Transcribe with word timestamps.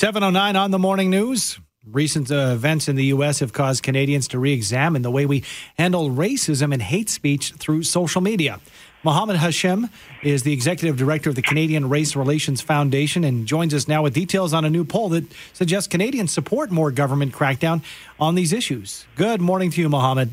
709 0.00 0.56
on 0.56 0.70
the 0.70 0.78
morning 0.78 1.10
news. 1.10 1.60
Recent 1.86 2.32
uh, 2.32 2.52
events 2.54 2.88
in 2.88 2.96
the 2.96 3.04
U.S. 3.16 3.40
have 3.40 3.52
caused 3.52 3.82
Canadians 3.82 4.28
to 4.28 4.38
re 4.38 4.50
examine 4.50 5.02
the 5.02 5.10
way 5.10 5.26
we 5.26 5.44
handle 5.76 6.08
racism 6.08 6.72
and 6.72 6.80
hate 6.80 7.10
speech 7.10 7.52
through 7.58 7.82
social 7.82 8.22
media. 8.22 8.60
Mohammed 9.04 9.36
Hashim 9.36 9.90
is 10.22 10.42
the 10.42 10.54
executive 10.54 10.96
director 10.96 11.28
of 11.28 11.36
the 11.36 11.42
Canadian 11.42 11.90
Race 11.90 12.16
Relations 12.16 12.62
Foundation 12.62 13.24
and 13.24 13.46
joins 13.46 13.74
us 13.74 13.88
now 13.88 14.02
with 14.02 14.14
details 14.14 14.54
on 14.54 14.64
a 14.64 14.70
new 14.70 14.86
poll 14.86 15.10
that 15.10 15.30
suggests 15.52 15.86
Canadians 15.86 16.32
support 16.32 16.70
more 16.70 16.90
government 16.90 17.34
crackdown 17.34 17.82
on 18.18 18.36
these 18.36 18.54
issues. 18.54 19.04
Good 19.16 19.42
morning 19.42 19.70
to 19.70 19.82
you, 19.82 19.90
Mohammed. 19.90 20.30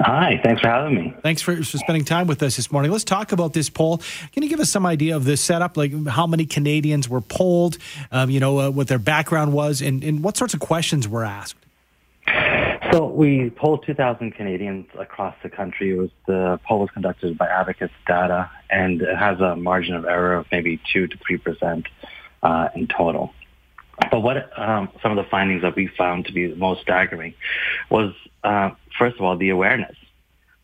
Hi, 0.00 0.40
thanks 0.44 0.60
for 0.60 0.68
having 0.68 0.94
me. 0.94 1.14
Thanks 1.22 1.42
for, 1.42 1.56
for 1.56 1.76
spending 1.76 2.04
time 2.04 2.28
with 2.28 2.40
us 2.44 2.54
this 2.54 2.70
morning. 2.70 2.92
Let's 2.92 3.02
talk 3.02 3.32
about 3.32 3.52
this 3.52 3.68
poll. 3.68 3.98
Can 4.32 4.44
you 4.44 4.48
give 4.48 4.60
us 4.60 4.70
some 4.70 4.86
idea 4.86 5.16
of 5.16 5.24
the 5.24 5.36
setup, 5.36 5.76
like 5.76 6.06
how 6.06 6.26
many 6.26 6.46
Canadians 6.46 7.08
were 7.08 7.20
polled, 7.20 7.78
um, 8.12 8.30
you 8.30 8.38
know, 8.38 8.58
uh, 8.60 8.70
what 8.70 8.86
their 8.86 9.00
background 9.00 9.52
was, 9.52 9.82
and, 9.82 10.04
and 10.04 10.22
what 10.22 10.36
sorts 10.36 10.54
of 10.54 10.60
questions 10.60 11.08
were 11.08 11.24
asked? 11.24 11.56
So 12.92 13.06
we 13.06 13.50
polled 13.50 13.84
2,000 13.86 14.32
Canadians 14.32 14.86
across 14.96 15.34
the 15.42 15.50
country. 15.50 15.90
It 15.90 15.98
was 15.98 16.10
the 16.26 16.60
poll 16.66 16.80
was 16.80 16.90
conducted 16.90 17.36
by 17.36 17.48
Abacus 17.48 17.90
Data, 18.06 18.50
and 18.70 19.02
it 19.02 19.16
has 19.16 19.40
a 19.40 19.56
margin 19.56 19.94
of 19.94 20.04
error 20.04 20.36
of 20.36 20.46
maybe 20.52 20.80
two 20.92 21.08
to 21.08 21.18
three 21.26 21.38
percent 21.38 21.86
uh, 22.42 22.68
in 22.74 22.86
total. 22.86 23.34
But 24.10 24.20
what 24.20 24.58
um, 24.58 24.88
some 25.02 25.16
of 25.16 25.22
the 25.22 25.28
findings 25.28 25.62
that 25.62 25.74
we 25.74 25.88
found 25.88 26.26
to 26.26 26.32
be 26.32 26.54
most 26.54 26.82
staggering 26.82 27.34
was, 27.90 28.14
uh, 28.44 28.70
first 28.98 29.16
of 29.16 29.22
all, 29.22 29.36
the 29.36 29.50
awareness. 29.50 29.96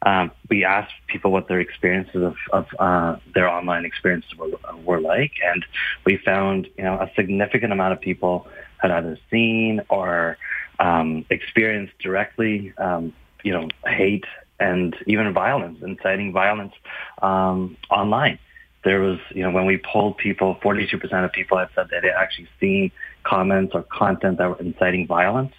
Um, 0.02 0.32
we 0.50 0.64
asked 0.64 0.92
people 1.06 1.32
what 1.32 1.48
their 1.48 1.60
experiences 1.60 2.22
of, 2.22 2.36
of 2.52 2.66
uh, 2.78 3.16
their 3.34 3.48
online 3.48 3.86
experiences 3.86 4.36
were, 4.36 4.50
were 4.84 5.00
like, 5.00 5.32
and 5.42 5.64
we 6.04 6.18
found, 6.18 6.68
you 6.76 6.84
know, 6.84 6.94
a 6.94 7.10
significant 7.16 7.72
amount 7.72 7.94
of 7.94 8.00
people 8.02 8.46
had 8.78 8.90
either 8.90 9.18
seen 9.30 9.80
or 9.88 10.36
um, 10.78 11.24
experienced 11.30 11.94
directly, 12.00 12.74
um, 12.76 13.14
you 13.44 13.52
know, 13.52 13.68
hate 13.86 14.26
and 14.60 14.94
even 15.06 15.32
violence, 15.32 15.78
inciting 15.82 16.32
violence 16.32 16.74
um, 17.22 17.76
online 17.90 18.38
there 18.84 19.00
was, 19.00 19.18
you 19.30 19.42
know, 19.42 19.50
when 19.50 19.66
we 19.66 19.78
polled 19.78 20.18
people, 20.18 20.56
42% 20.62 21.24
of 21.24 21.32
people 21.32 21.58
had 21.58 21.68
said 21.74 21.88
that 21.90 22.02
they 22.02 22.08
had 22.08 22.16
actually 22.16 22.48
seen 22.60 22.92
comments 23.24 23.74
or 23.74 23.82
content 23.82 24.38
that 24.38 24.48
were 24.48 24.58
inciting 24.60 25.06
violence. 25.06 25.52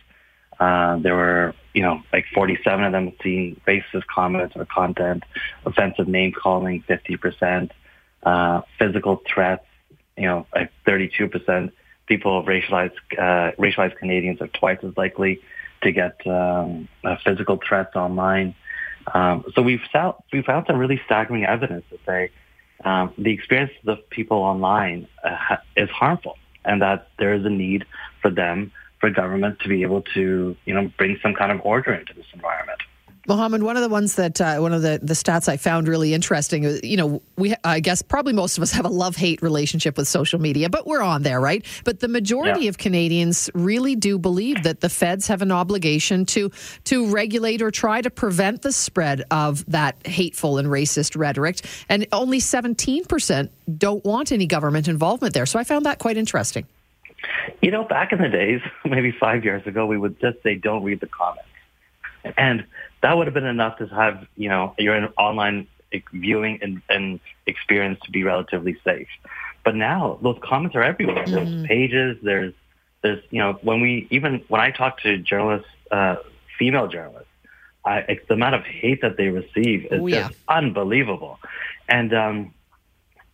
Uh, 0.59 0.97
there 0.99 1.15
were, 1.15 1.53
you 1.75 1.81
know, 1.81 2.01
like 2.13 2.25
47 2.33 2.85
of 2.85 2.91
them 2.93 3.11
seen 3.21 3.59
racist 3.67 4.07
comments 4.07 4.55
or 4.55 4.65
content, 4.65 5.23
offensive 5.65 6.07
name 6.07 6.31
calling, 6.31 6.83
50%, 6.89 7.69
uh, 8.23 8.61
physical 8.79 9.21
threats, 9.27 9.65
you 10.17 10.23
know, 10.23 10.47
like 10.55 10.71
32%. 10.87 11.71
People 12.07 12.39
of 12.39 12.45
racialized, 12.45 12.95
uh, 13.17 13.51
racialized 13.59 13.97
Canadians 13.97 14.39
are 14.39 14.47
twice 14.47 14.77
as 14.83 14.95
likely 14.95 15.41
to 15.81 15.91
get 15.91 16.25
um, 16.25 16.87
uh, 17.03 17.17
physical 17.25 17.59
threats 17.67 17.95
online. 17.95 18.55
Um, 19.13 19.43
so 19.53 19.61
we've 19.61 19.81
found, 19.91 20.15
we 20.31 20.41
found 20.43 20.67
some 20.67 20.77
really 20.77 21.01
staggering 21.05 21.43
evidence 21.43 21.83
to 21.89 21.99
say 22.05 22.31
um, 22.85 23.13
the 23.17 23.31
experience 23.31 23.73
of 23.85 24.09
people 24.09 24.37
online 24.37 25.07
uh, 25.23 25.57
is 25.75 25.89
harmful 25.89 26.37
and 26.63 26.81
that 26.81 27.09
there 27.19 27.33
is 27.33 27.45
a 27.45 27.49
need 27.49 27.85
for 28.21 28.31
them, 28.31 28.71
for 29.05 29.11
government 29.11 29.59
to 29.59 29.69
be 29.69 29.83
able 29.83 30.01
to, 30.01 30.55
you 30.65 30.73
know, 30.73 30.91
bring 30.97 31.19
some 31.21 31.35
kind 31.35 31.51
of 31.51 31.61
order 31.63 31.93
into 31.93 32.13
this 32.13 32.25
environment. 32.33 32.79
Mohammed, 33.27 33.63
one 33.63 33.75
of 33.75 33.81
the 33.81 33.89
ones 33.89 34.15
that 34.15 34.39
uh, 34.39 34.57
one 34.57 34.71
of 34.71 34.83
the, 34.83 34.99
the 35.01 35.15
stats 35.15 35.49
I 35.49 35.57
found 35.57 35.87
really 35.87 36.13
interesting, 36.13 36.63
you 36.83 36.95
know, 36.95 37.23
we 37.37 37.55
I 37.63 37.79
guess 37.79 38.03
probably 38.03 38.33
most 38.33 38.57
of 38.57 38.61
us 38.61 38.71
have 38.71 38.85
a 38.85 38.89
love 38.89 39.15
hate 39.15 39.41
relationship 39.41 39.97
with 39.97 40.07
social 40.07 40.39
media, 40.39 40.69
but 40.69 40.85
we're 40.85 41.01
on 41.01 41.23
there, 41.23 41.41
right? 41.41 41.65
But 41.83 42.01
the 42.01 42.07
majority 42.07 42.61
yeah. 42.61 42.69
of 42.69 42.77
Canadians 42.77 43.49
really 43.55 43.95
do 43.95 44.19
believe 44.19 44.61
that 44.61 44.81
the 44.81 44.89
feds 44.89 45.27
have 45.27 45.41
an 45.41 45.51
obligation 45.51 46.25
to 46.27 46.51
to 46.83 47.07
regulate 47.07 47.63
or 47.63 47.71
try 47.71 47.99
to 48.01 48.11
prevent 48.11 48.61
the 48.61 48.71
spread 48.71 49.23
of 49.31 49.65
that 49.71 50.05
hateful 50.05 50.59
and 50.59 50.67
racist 50.67 51.17
rhetoric, 51.17 51.61
and 51.89 52.05
only 52.11 52.39
seventeen 52.39 53.05
percent 53.05 53.51
don't 53.75 54.05
want 54.05 54.31
any 54.31 54.45
government 54.45 54.87
involvement 54.87 55.33
there. 55.33 55.47
So 55.47 55.57
I 55.57 55.63
found 55.63 55.87
that 55.87 55.97
quite 55.97 56.17
interesting. 56.17 56.67
You 57.61 57.71
know, 57.71 57.83
back 57.83 58.11
in 58.11 58.21
the 58.21 58.29
days, 58.29 58.61
maybe 58.85 59.11
five 59.11 59.43
years 59.43 59.65
ago, 59.67 59.85
we 59.85 59.97
would 59.97 60.19
just 60.19 60.41
say, 60.43 60.55
"Don't 60.55 60.83
read 60.83 60.99
the 60.99 61.07
comments." 61.07 61.49
And 62.37 62.65
that 63.01 63.17
would 63.17 63.27
have 63.27 63.33
been 63.33 63.45
enough 63.45 63.77
to 63.77 63.87
have, 63.87 64.25
you 64.35 64.49
know, 64.49 64.73
your 64.79 65.09
online 65.17 65.67
viewing 66.11 66.59
and, 66.61 66.81
and 66.89 67.19
experience 67.45 67.99
to 68.03 68.11
be 68.11 68.23
relatively 68.23 68.77
safe. 68.83 69.07
But 69.63 69.75
now 69.75 70.19
those 70.21 70.37
comments 70.43 70.75
are 70.75 70.83
everywhere. 70.83 71.25
Mm-hmm. 71.25 71.33
There's 71.33 71.67
pages, 71.67 72.17
there's, 72.23 72.53
there's, 73.01 73.23
you 73.29 73.39
know, 73.39 73.59
when 73.61 73.81
we, 73.81 74.07
even 74.09 74.43
when 74.47 74.61
I 74.61 74.71
talk 74.71 74.99
to 75.01 75.17
journalists, 75.17 75.69
uh, 75.91 76.17
female 76.57 76.87
journalists, 76.87 77.29
I, 77.85 78.19
the 78.27 78.33
amount 78.33 78.55
of 78.55 78.63
hate 78.63 79.01
that 79.01 79.17
they 79.17 79.27
receive 79.27 79.85
is 79.85 80.01
oh, 80.01 80.07
yeah. 80.07 80.27
just 80.27 80.39
unbelievable. 80.47 81.39
And, 81.87 82.13
um, 82.13 82.53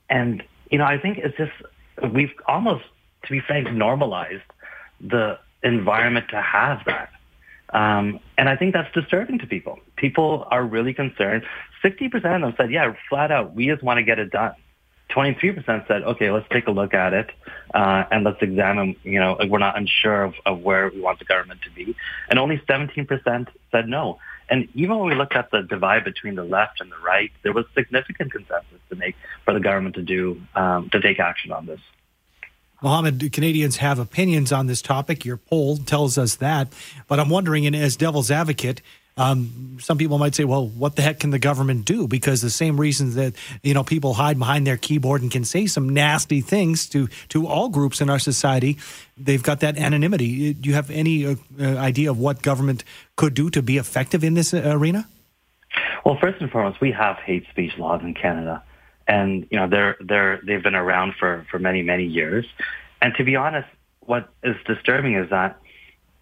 and, 0.10 0.44
you 0.70 0.78
know, 0.78 0.84
I 0.84 0.98
think 0.98 1.20
it's 1.20 1.38
just, 1.38 1.54
we've 2.14 2.34
almost, 2.46 2.84
to 3.40 3.64
be 3.64 3.72
normalized 3.72 4.44
the 5.00 5.40
environment 5.64 6.28
to 6.30 6.42
have 6.42 6.82
that. 6.86 7.10
Um, 7.74 8.20
and 8.38 8.50
I 8.50 8.56
think 8.58 8.74
that's 8.74 8.94
disturbing 8.94 9.40
to 9.40 9.48
people. 9.48 9.80
People 9.96 10.46
are 10.52 10.64
really 10.64 10.94
concerned. 10.94 11.44
60% 11.84 12.14
of 12.16 12.22
them 12.42 12.54
said, 12.58 12.72
yeah, 12.72 12.94
flat 13.10 13.32
out, 13.32 13.56
we 13.56 13.68
just 13.68 13.82
want 13.82 13.98
to 13.98 14.04
get 14.04 14.20
it 14.20 14.32
done. 14.32 14.56
23% 15.10 15.88
said, 15.88 16.04
okay, 16.04 16.32
let's 16.32 16.48
take 16.50 16.68
a 16.68 16.72
look 16.72 16.94
at 16.94 17.14
it 17.14 17.30
uh, 17.74 18.04
and 18.12 18.24
let's 18.24 18.42
examine, 18.42 18.96
you 19.04 19.20
know, 19.20 19.38
we're 19.50 19.60
not 19.60 19.78
unsure 19.78 20.24
of, 20.24 20.36
of 20.46 20.60
where 20.62 20.90
we 20.90 21.02
want 21.02 21.20
the 21.20 21.26
government 21.26 21.62
to 21.64 21.72
be. 21.72 21.96
And 22.30 22.40
only 22.40 22.62
17% 22.70 23.48
said 23.72 23.88
no. 23.88 24.20
And 24.50 24.68
even 24.74 24.98
when 25.00 25.10
we 25.10 25.16
looked 25.16 25.36
at 25.36 25.52
the 25.52 25.64
divide 25.64 26.04
between 26.04 26.36
the 26.36 26.44
left 26.44 26.82
and 26.82 26.92
the 26.92 26.98
right, 26.98 27.32
there 27.44 27.54
was 27.54 27.66
significant 27.74 28.32
consensus 28.32 28.80
to 28.90 28.96
make 28.96 29.16
for 29.46 29.54
the 29.54 29.60
government 29.60 29.96
to 29.96 30.02
do, 30.02 30.42
um, 30.56 30.90
to 30.92 31.00
take 31.00 31.20
action 31.20 31.52
on 31.52 31.66
this. 31.66 31.80
Mohammed, 32.82 33.32
Canadians 33.32 33.78
have 33.78 34.00
opinions 34.00 34.52
on 34.52 34.68
this 34.68 34.82
topic. 34.82 35.24
Your 35.24 35.38
poll 35.38 35.78
tells 35.78 36.18
us 36.18 36.36
that. 36.38 36.68
But 37.08 37.20
I'm 37.20 37.30
wondering, 37.30 37.68
and 37.68 37.76
as 37.76 37.96
devil's 37.96 38.32
advocate, 38.32 38.82
um, 39.18 39.78
some 39.80 39.98
people 39.98 40.18
might 40.18 40.34
say, 40.34 40.46
well, 40.46 40.68
what 40.68 40.96
the 40.96 41.02
heck 41.02 41.20
can 41.20 41.30
the 41.30 41.40
government 41.40 41.86
do? 41.86 42.08
Because 42.08 42.42
the 42.42 42.50
same 42.50 42.80
reasons 42.80 43.16
that, 43.16 43.34
you 43.62 43.74
know, 43.74 43.84
people 43.84 44.16
hide 44.16 44.40
behind 44.40 44.66
their 44.66 44.78
keyboard 44.78 45.22
and 45.22 45.30
can 45.30 45.44
say 45.44 45.68
some 45.68 45.90
nasty 45.90 46.42
things 46.42 46.88
to, 46.90 47.08
to 47.30 47.46
all 47.46 47.70
groups 47.70 48.02
in 48.02 48.10
our 48.10 48.20
society, 48.20 48.78
they've 49.18 49.44
got 49.44 49.60
that 49.60 49.78
anonymity. 49.78 50.54
Do 50.54 50.70
you 50.70 50.76
have 50.76 50.90
any 50.90 51.26
uh, 51.26 51.36
uh 51.60 51.78
idea 51.78 52.10
of 52.10 52.18
what 52.18 52.42
government 52.42 52.84
could 53.16 53.34
do 53.34 53.50
to 53.52 53.62
be 53.62 53.78
effective 53.78 54.24
in 54.24 54.34
this 54.34 54.54
uh, 54.54 54.62
arena? 54.66 55.08
Well, 56.06 56.18
first 56.20 56.42
and 56.42 56.50
foremost, 56.50 56.82
we 56.82 56.92
have 56.92 57.18
hate 57.18 57.46
speech 57.52 57.78
laws 57.78 58.02
in 58.02 58.14
Canada 58.14 58.64
and 59.12 59.46
you 59.52 59.58
know 59.58 59.68
they're 59.68 59.98
they're 60.00 60.40
they've 60.46 60.64
been 60.64 60.74
around 60.74 61.16
for 61.20 61.46
for 61.52 61.60
many 61.60 61.82
many 61.84 62.06
years. 62.06 62.46
And 63.02 63.14
to 63.16 63.26
be 63.26 63.36
honest, 63.36 63.68
what 64.00 64.30
is 64.42 64.56
disturbing 64.66 65.16
is 65.16 65.30
that 65.32 65.60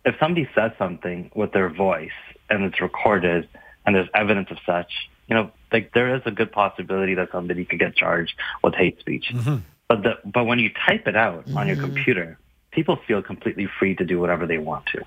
if 0.06 0.16
somebody 0.20 0.50
says 0.56 0.72
something 0.80 1.30
with 1.36 1.52
their 1.52 1.70
voice 1.70 2.20
and 2.50 2.64
it's 2.64 2.82
recorded 2.82 3.48
and 3.86 3.96
there's 3.96 4.10
evidence 4.16 4.50
of 4.50 4.58
such, 4.66 4.92
you 5.28 5.36
know, 5.36 5.52
like 5.72 5.94
there 5.94 6.16
is 6.16 6.22
a 6.26 6.32
good 6.32 6.52
possibility 6.52 7.14
that 7.16 7.30
somebody 7.32 7.64
could 7.64 7.80
get 7.80 7.96
charged 7.96 8.34
with 8.64 8.74
hate 8.74 9.00
speech. 9.00 9.32
Mm-hmm. 9.32 9.58
But 9.88 10.04
the 10.04 10.14
but 10.26 10.46
when 10.46 10.58
you 10.58 10.72
type 10.88 11.08
it 11.08 11.16
out 11.16 11.46
mm-hmm. 11.46 11.58
on 11.58 11.68
your 11.68 11.76
mm-hmm. 11.76 11.94
computer, 11.94 12.40
people 12.72 12.98
feel 13.08 13.22
completely 13.22 13.68
free 13.78 13.96
to 13.98 14.06
do 14.06 14.20
whatever 14.20 14.48
they 14.48 14.58
want 14.58 14.88
to. 14.94 15.06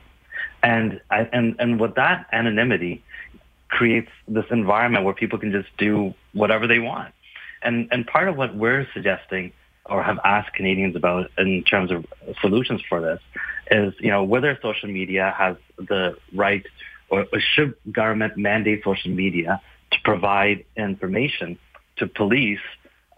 And 0.62 1.00
I, 1.10 1.28
and 1.32 1.56
and 1.58 1.80
with 1.80 1.96
that 1.96 2.26
anonymity 2.30 3.02
creates 3.68 4.10
this 4.28 4.44
environment 4.52 5.04
where 5.04 5.14
people 5.14 5.38
can 5.40 5.50
just 5.50 5.70
do 5.78 6.14
whatever 6.32 6.68
they 6.68 6.78
want. 6.78 7.12
And, 7.64 7.88
and 7.90 8.06
part 8.06 8.28
of 8.28 8.36
what 8.36 8.54
we're 8.54 8.86
suggesting 8.92 9.52
or 9.86 10.02
have 10.02 10.18
asked 10.24 10.54
Canadians 10.54 10.96
about 10.96 11.30
in 11.38 11.64
terms 11.64 11.90
of 11.90 12.06
solutions 12.40 12.82
for 12.88 13.00
this 13.00 13.20
is, 13.70 13.94
you 13.98 14.10
know, 14.10 14.22
whether 14.22 14.58
social 14.62 14.88
media 14.88 15.34
has 15.36 15.56
the 15.76 16.16
right 16.34 16.64
or, 17.08 17.26
should 17.54 17.74
government 17.90 18.36
mandate 18.36 18.82
social 18.84 19.10
media 19.10 19.60
to 19.90 19.98
provide 20.04 20.64
information 20.76 21.58
to 21.96 22.06
police 22.06 22.60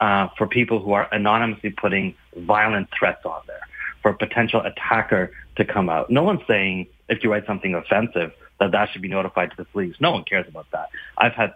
uh, 0.01 0.29
for 0.37 0.47
people 0.47 0.81
who 0.81 0.93
are 0.93 1.09
anonymously 1.13 1.71
putting 1.71 2.15
violent 2.37 2.89
threats 2.99 3.25
on 3.25 3.41
there 3.47 3.61
for 4.03 4.11
a 4.11 4.15
potential 4.15 4.61
attacker 4.61 5.33
to 5.57 5.65
come 5.65 5.89
out. 5.89 6.11
No 6.11 6.23
one's 6.23 6.43
saying 6.49 6.87
if 7.09 7.23
you 7.23 7.31
write 7.31 7.47
something 7.47 7.75
offensive 7.75 8.33
that 8.61 8.73
that 8.73 8.89
should 8.91 9.03
be 9.03 9.09
notified 9.09 9.51
to 9.51 9.57
the 9.57 9.65
police. 9.65 9.95
No 10.01 10.13
one 10.13 10.25
cares 10.25 10.47
about 10.49 10.67
that. 10.73 10.89
I've 11.19 11.33
had 11.33 11.55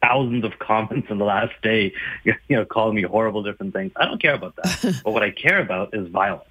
thousands 0.00 0.44
of 0.44 0.58
comments 0.58 1.08
in 1.10 1.18
the 1.18 1.24
last 1.24 1.52
day, 1.62 1.92
you 2.24 2.34
know, 2.50 2.64
calling 2.64 2.94
me 2.94 3.02
horrible 3.02 3.42
different 3.42 3.72
things. 3.72 3.92
I 3.96 4.06
don't 4.06 4.20
care 4.20 4.34
about 4.34 4.56
that. 4.56 5.00
but 5.04 5.12
what 5.12 5.22
I 5.22 5.30
care 5.30 5.60
about 5.60 5.94
is 5.94 6.08
violence. 6.08 6.44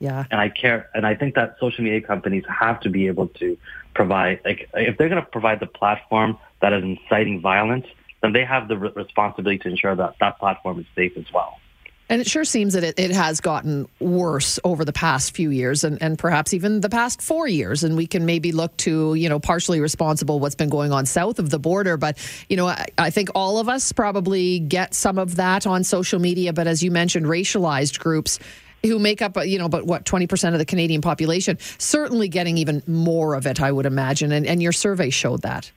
Yeah. 0.00 0.24
And 0.30 0.40
I 0.40 0.48
care, 0.48 0.90
and 0.94 1.06
I 1.06 1.14
think 1.14 1.34
that 1.34 1.56
social 1.58 1.82
media 1.82 2.00
companies 2.00 2.44
have 2.48 2.80
to 2.80 2.90
be 2.90 3.08
able 3.08 3.28
to 3.28 3.56
provide, 3.94 4.40
like, 4.44 4.68
if 4.74 4.96
they're 4.96 5.08
going 5.08 5.22
to 5.22 5.28
provide 5.28 5.58
the 5.58 5.66
platform 5.66 6.38
that 6.60 6.72
is 6.72 6.84
inciting 6.84 7.40
violence, 7.40 7.86
then 8.22 8.32
they 8.32 8.44
have 8.44 8.68
the 8.68 8.76
re- 8.76 8.92
responsibility 8.94 9.58
to 9.58 9.68
ensure 9.68 9.96
that 9.96 10.14
that 10.20 10.38
platform 10.38 10.78
is 10.78 10.86
safe 10.94 11.16
as 11.16 11.24
well. 11.32 11.58
And 12.08 12.20
it 12.20 12.26
sure 12.26 12.44
seems 12.44 12.72
that 12.72 12.84
it, 12.84 12.98
it 12.98 13.10
has 13.10 13.40
gotten 13.40 13.86
worse 14.00 14.58
over 14.64 14.84
the 14.84 14.92
past 14.92 15.36
few 15.36 15.50
years 15.50 15.84
and, 15.84 16.00
and 16.02 16.18
perhaps 16.18 16.54
even 16.54 16.80
the 16.80 16.88
past 16.88 17.20
four 17.20 17.46
years. 17.46 17.84
And 17.84 17.96
we 17.96 18.06
can 18.06 18.24
maybe 18.24 18.50
look 18.50 18.74
to, 18.78 19.14
you 19.14 19.28
know, 19.28 19.38
partially 19.38 19.80
responsible 19.80 20.40
what's 20.40 20.54
been 20.54 20.70
going 20.70 20.90
on 20.90 21.04
south 21.04 21.38
of 21.38 21.50
the 21.50 21.58
border. 21.58 21.96
But, 21.96 22.16
you 22.48 22.56
know, 22.56 22.68
I, 22.68 22.86
I 22.96 23.10
think 23.10 23.28
all 23.34 23.58
of 23.58 23.68
us 23.68 23.92
probably 23.92 24.58
get 24.58 24.94
some 24.94 25.18
of 25.18 25.36
that 25.36 25.66
on 25.66 25.84
social 25.84 26.18
media. 26.18 26.52
But 26.52 26.66
as 26.66 26.82
you 26.82 26.90
mentioned, 26.90 27.26
racialized 27.26 27.98
groups 27.98 28.38
who 28.82 28.98
make 28.98 29.20
up, 29.20 29.36
you 29.44 29.58
know, 29.58 29.68
but 29.68 29.84
what, 29.84 30.04
20% 30.04 30.52
of 30.52 30.58
the 30.58 30.64
Canadian 30.64 31.02
population, 31.02 31.58
certainly 31.78 32.28
getting 32.28 32.56
even 32.56 32.82
more 32.86 33.34
of 33.34 33.46
it, 33.46 33.60
I 33.60 33.70
would 33.70 33.86
imagine. 33.86 34.32
And, 34.32 34.46
and 34.46 34.62
your 34.62 34.72
survey 34.72 35.10
showed 35.10 35.42
that. 35.42 35.70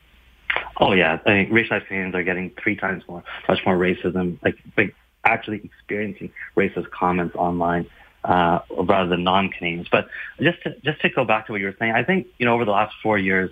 Oh 0.80 0.94
yeah, 0.94 1.20
I 1.26 1.34
mean, 1.34 1.50
racialized 1.52 1.88
Canadians 1.88 2.16
are 2.16 2.24
getting 2.24 2.52
three 2.62 2.76
times 2.76 3.04
more, 3.08 3.24
much 3.48 3.60
more 3.66 3.78
racism. 3.78 4.38
Like, 4.44 4.58
like 4.76 4.96
actually 5.24 5.62
experiencing 5.64 6.32
racist 6.56 6.90
comments 6.92 7.36
online 7.36 7.88
uh, 8.24 8.60
rather 8.72 9.10
than 9.10 9.24
non-Canadians. 9.24 9.88
But 9.90 10.08
just 10.40 10.62
to, 10.64 10.76
just 10.84 11.02
to 11.02 11.10
go 11.10 11.26
back 11.26 11.48
to 11.48 11.52
what 11.52 11.62
you 11.62 11.68
were 11.68 11.76
saying, 11.80 11.94
I 11.94 12.04
think 12.04 12.28
you 12.38 12.46
know 12.46 12.54
over 12.54 12.66
the 12.66 12.72
last 12.72 12.96
four 13.02 13.18
years, 13.18 13.52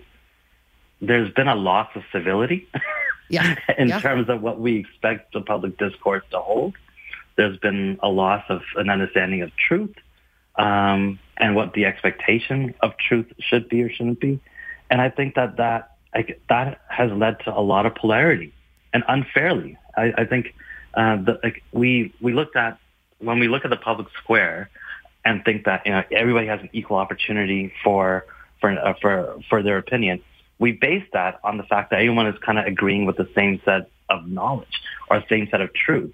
there's 1.01 1.31
been 1.33 1.47
a 1.47 1.55
loss 1.55 1.89
of 1.95 2.03
civility 2.11 2.67
yeah. 3.29 3.55
in 3.77 3.89
yeah. 3.89 3.99
terms 3.99 4.29
of 4.29 4.41
what 4.41 4.59
we 4.59 4.77
expect 4.77 5.33
the 5.33 5.41
public 5.41 5.77
discourse 5.77 6.23
to 6.31 6.39
hold. 6.39 6.75
There's 7.35 7.57
been 7.57 7.99
a 8.03 8.09
loss 8.09 8.43
of 8.49 8.61
an 8.75 8.89
understanding 8.89 9.41
of 9.41 9.51
truth 9.55 9.95
um, 10.55 11.19
and 11.37 11.55
what 11.55 11.73
the 11.73 11.85
expectation 11.85 12.73
of 12.81 12.97
truth 12.97 13.31
should 13.39 13.69
be 13.69 13.81
or 13.81 13.89
shouldn't 13.89 14.19
be. 14.19 14.39
And 14.89 15.01
I 15.01 15.09
think 15.09 15.35
that 15.35 15.57
that 15.57 15.95
that 16.49 16.81
has 16.89 17.11
led 17.11 17.39
to 17.41 17.55
a 17.55 17.61
lot 17.61 17.85
of 17.85 17.95
polarity 17.95 18.53
and 18.93 19.03
unfairly. 19.07 19.77
I, 19.95 20.13
I 20.17 20.25
think 20.25 20.55
uh, 20.93 21.17
the, 21.17 21.39
like 21.43 21.63
we 21.71 22.13
we 22.21 22.33
looked 22.33 22.55
at 22.55 22.79
when 23.19 23.39
we 23.39 23.47
look 23.47 23.65
at 23.65 23.69
the 23.69 23.77
public 23.77 24.07
square 24.21 24.69
and 25.25 25.43
think 25.43 25.65
that 25.65 25.85
you 25.85 25.91
know 25.91 26.03
everybody 26.11 26.47
has 26.47 26.61
an 26.61 26.69
equal 26.73 26.97
opportunity 26.97 27.71
for 27.83 28.25
for 28.59 28.71
uh, 28.71 28.93
for 29.01 29.39
for 29.49 29.63
their 29.63 29.77
opinion. 29.77 30.21
We 30.57 30.73
base 30.73 31.05
that 31.13 31.39
on 31.43 31.57
the 31.57 31.63
fact 31.63 31.91
that 31.91 31.97
everyone 31.97 32.27
is 32.27 32.37
kind 32.39 32.59
of 32.59 32.65
agreeing 32.65 33.05
with 33.05 33.15
the 33.15 33.29
same 33.33 33.61
set 33.63 33.89
of 34.09 34.27
knowledge 34.27 34.81
or 35.09 35.23
same 35.29 35.47
set 35.49 35.61
of 35.61 35.73
truth. 35.73 36.13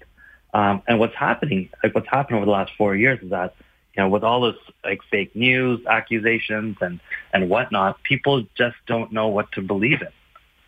Um, 0.54 0.82
and 0.86 1.00
what's 1.00 1.16
happening, 1.16 1.70
like 1.82 1.94
what's 1.94 2.08
happened 2.08 2.36
over 2.36 2.46
the 2.46 2.52
last 2.52 2.72
four 2.78 2.94
years, 2.94 3.20
is 3.22 3.30
that 3.30 3.54
you 3.96 4.02
know 4.02 4.08
with 4.08 4.22
all 4.22 4.42
this 4.42 4.56
like 4.84 5.00
fake 5.10 5.34
news 5.34 5.84
accusations 5.86 6.76
and 6.80 7.00
and 7.32 7.48
whatnot, 7.48 8.02
people 8.02 8.44
just 8.56 8.76
don't 8.86 9.12
know 9.12 9.28
what 9.28 9.50
to 9.52 9.62
believe 9.62 10.02
in, 10.02 10.08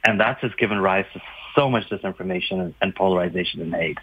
and 0.05 0.21
that's 0.21 0.41
just 0.41 0.57
given 0.59 0.79
rise 0.79 1.07
to 1.13 1.21
so 1.55 1.69
much 1.69 1.89
disinformation 1.89 2.75
and 2.81 2.95
polarization 2.95 3.61
and 3.61 3.75
hate. 3.75 3.99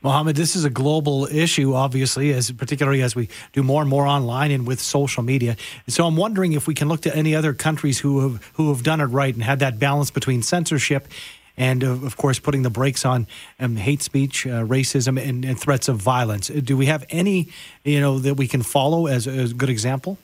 Mohammed, 0.00 0.36
this 0.36 0.54
is 0.54 0.64
a 0.64 0.70
global 0.70 1.26
issue, 1.26 1.74
obviously, 1.74 2.32
as 2.32 2.52
particularly 2.52 3.02
as 3.02 3.16
we 3.16 3.28
do 3.52 3.64
more 3.64 3.80
and 3.80 3.90
more 3.90 4.06
online 4.06 4.52
and 4.52 4.64
with 4.64 4.80
social 4.80 5.24
media. 5.24 5.56
So 5.88 6.06
I'm 6.06 6.16
wondering 6.16 6.52
if 6.52 6.68
we 6.68 6.74
can 6.74 6.88
look 6.88 7.00
to 7.00 7.16
any 7.16 7.34
other 7.34 7.52
countries 7.52 7.98
who 7.98 8.20
have 8.20 8.52
who 8.54 8.72
have 8.72 8.84
done 8.84 9.00
it 9.00 9.06
right 9.06 9.34
and 9.34 9.42
had 9.42 9.58
that 9.58 9.80
balance 9.80 10.12
between 10.12 10.42
censorship 10.42 11.08
and, 11.56 11.82
of 11.82 12.16
course, 12.16 12.38
putting 12.38 12.62
the 12.62 12.70
brakes 12.70 13.04
on 13.04 13.26
um, 13.58 13.74
hate 13.74 14.00
speech, 14.00 14.46
uh, 14.46 14.62
racism, 14.62 15.20
and, 15.20 15.44
and, 15.44 15.58
threats 15.58 15.88
of 15.88 15.96
violence. 15.96 16.46
Do 16.46 16.76
we 16.76 16.86
have 16.86 17.04
any, 17.10 17.48
you 17.82 18.00
know, 18.00 18.20
that 18.20 18.34
we 18.34 18.46
can 18.46 18.62
follow 18.62 19.08
as, 19.08 19.26
as 19.26 19.50
a 19.50 19.54
good 19.54 19.68
example? 19.68 20.18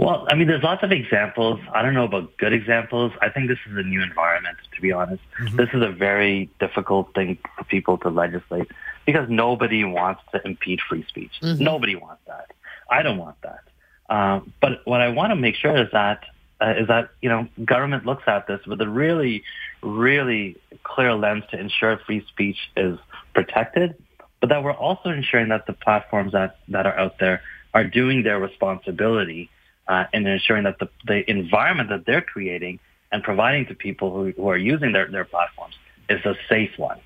Well, 0.00 0.26
I 0.30 0.34
mean, 0.34 0.48
there's 0.48 0.62
lots 0.62 0.82
of 0.82 0.92
examples. 0.92 1.60
I 1.74 1.82
don't 1.82 1.92
know 1.92 2.04
about 2.04 2.34
good 2.38 2.54
examples. 2.54 3.12
I 3.20 3.28
think 3.28 3.48
this 3.48 3.58
is 3.70 3.76
a 3.76 3.82
new 3.82 4.02
environment, 4.02 4.56
to 4.74 4.80
be 4.80 4.92
honest. 4.92 5.22
Mm-hmm. 5.38 5.56
This 5.56 5.68
is 5.74 5.82
a 5.82 5.90
very 5.90 6.48
difficult 6.58 7.14
thing 7.14 7.36
for 7.54 7.64
people 7.64 7.98
to 7.98 8.08
legislate 8.08 8.68
because 9.04 9.28
nobody 9.28 9.84
wants 9.84 10.22
to 10.32 10.40
impede 10.42 10.80
free 10.88 11.04
speech. 11.06 11.32
Mm-hmm. 11.42 11.62
Nobody 11.62 11.96
wants 11.96 12.22
that. 12.26 12.50
I 12.90 13.02
don't 13.02 13.18
want 13.18 13.36
that. 13.42 13.60
Um, 14.08 14.54
but 14.62 14.80
what 14.86 15.02
I 15.02 15.10
want 15.10 15.32
to 15.32 15.36
make 15.36 15.54
sure 15.54 15.76
is 15.76 15.90
that 15.92 16.24
uh, 16.62 16.74
is 16.78 16.88
that 16.88 17.10
you 17.20 17.28
know 17.28 17.46
government 17.62 18.06
looks 18.06 18.22
at 18.26 18.46
this 18.46 18.64
with 18.66 18.80
a 18.80 18.88
really, 18.88 19.44
really 19.82 20.56
clear 20.82 21.12
lens 21.12 21.44
to 21.50 21.60
ensure 21.60 21.98
free 22.06 22.24
speech 22.26 22.56
is 22.74 22.98
protected, 23.34 24.02
but 24.40 24.48
that 24.48 24.64
we're 24.64 24.72
also 24.72 25.10
ensuring 25.10 25.50
that 25.50 25.66
the 25.66 25.74
platforms 25.74 26.32
that 26.32 26.56
that 26.68 26.86
are 26.86 26.98
out 26.98 27.18
there 27.18 27.42
are 27.74 27.84
doing 27.84 28.22
their 28.22 28.40
responsibility 28.40 29.50
uh, 29.90 30.04
and 30.12 30.26
ensuring 30.26 30.62
that 30.62 30.78
the, 30.78 30.88
the 31.04 31.28
environment 31.28 31.88
that 31.88 32.06
they're 32.06 32.22
creating 32.22 32.78
and 33.10 33.24
providing 33.24 33.66
to 33.66 33.74
people 33.74 34.14
who, 34.14 34.30
who 34.36 34.48
are 34.48 34.56
using 34.56 34.92
their, 34.92 35.10
their 35.10 35.24
platforms 35.24 35.74
is 36.08 36.24
a 36.24 36.36
safe 36.48 36.70
one. 36.78 37.00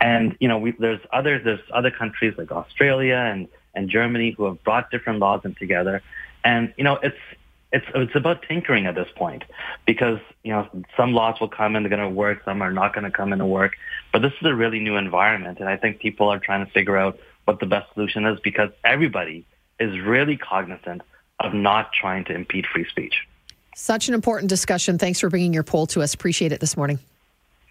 And 0.00 0.36
you 0.40 0.48
know, 0.48 0.58
we, 0.58 0.72
there's 0.72 1.00
other 1.12 1.38
there's 1.38 1.60
other 1.72 1.92
countries 1.92 2.34
like 2.36 2.50
Australia 2.50 3.14
and 3.14 3.46
and 3.74 3.88
Germany 3.88 4.34
who 4.36 4.46
have 4.46 4.62
brought 4.64 4.90
different 4.90 5.20
laws 5.20 5.42
in 5.44 5.54
together. 5.54 6.02
And 6.42 6.74
you 6.76 6.82
know, 6.82 6.96
it's 6.96 7.22
it's 7.70 7.86
it's 7.94 8.16
about 8.16 8.42
tinkering 8.48 8.86
at 8.86 8.96
this 8.96 9.08
point 9.14 9.44
because 9.86 10.18
you 10.42 10.52
know 10.52 10.68
some 10.96 11.12
laws 11.12 11.38
will 11.40 11.48
come 11.48 11.76
and 11.76 11.84
they're 11.84 11.96
going 11.96 12.08
to 12.08 12.08
work, 12.08 12.42
some 12.44 12.62
are 12.62 12.72
not 12.72 12.94
going 12.94 13.04
to 13.04 13.10
come 13.12 13.32
into 13.32 13.46
work. 13.46 13.74
But 14.12 14.22
this 14.22 14.32
is 14.40 14.46
a 14.46 14.54
really 14.54 14.80
new 14.80 14.96
environment, 14.96 15.60
and 15.60 15.68
I 15.68 15.76
think 15.76 16.00
people 16.00 16.28
are 16.30 16.40
trying 16.40 16.66
to 16.66 16.72
figure 16.72 16.96
out 16.96 17.18
what 17.44 17.60
the 17.60 17.66
best 17.66 17.92
solution 17.94 18.24
is 18.26 18.40
because 18.40 18.70
everybody 18.82 19.46
is 19.78 20.00
really 20.00 20.36
cognizant 20.36 21.02
of 21.40 21.54
not 21.54 21.92
trying 21.92 22.24
to 22.24 22.34
impede 22.34 22.66
free 22.66 22.86
speech. 22.88 23.26
Such 23.74 24.08
an 24.08 24.14
important 24.14 24.48
discussion. 24.48 24.98
Thanks 24.98 25.20
for 25.20 25.30
bringing 25.30 25.52
your 25.52 25.62
poll 25.62 25.86
to 25.88 26.02
us. 26.02 26.14
Appreciate 26.14 26.52
it 26.52 26.60
this 26.60 26.76
morning. 26.76 26.98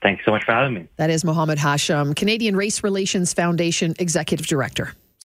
Thanks 0.02 0.24
so 0.24 0.32
much 0.32 0.44
for 0.44 0.54
having 0.54 0.74
me. 0.74 0.88
That 0.98 1.10
is 1.10 1.26
Mohammed 1.26 1.58
Hashim, 1.58 2.16
Canadian 2.16 2.56
Race 2.56 2.84
Relations 2.84 3.34
Foundation 3.34 3.96
Executive 4.00 4.46
Director. 4.46 4.94